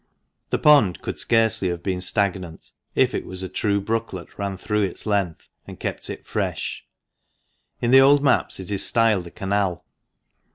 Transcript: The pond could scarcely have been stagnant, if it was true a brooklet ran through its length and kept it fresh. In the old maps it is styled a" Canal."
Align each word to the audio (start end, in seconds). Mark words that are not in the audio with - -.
The 0.49 0.57
pond 0.57 1.03
could 1.03 1.19
scarcely 1.19 1.67
have 1.69 1.83
been 1.83 2.01
stagnant, 2.01 2.71
if 2.95 3.13
it 3.13 3.23
was 3.23 3.47
true 3.51 3.77
a 3.77 3.81
brooklet 3.81 4.35
ran 4.39 4.57
through 4.57 4.81
its 4.81 5.05
length 5.05 5.47
and 5.67 5.79
kept 5.79 6.09
it 6.09 6.25
fresh. 6.25 6.87
In 7.81 7.91
the 7.91 8.01
old 8.01 8.23
maps 8.23 8.59
it 8.59 8.71
is 8.71 8.83
styled 8.83 9.27
a" 9.27 9.31
Canal." 9.39 9.85